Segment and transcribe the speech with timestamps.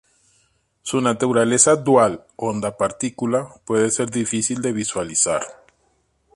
[0.81, 5.43] Su naturaleza dual onda-partícula puede ser difícil de visualizar.